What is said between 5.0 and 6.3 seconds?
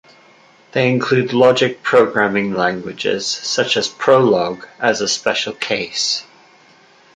special case.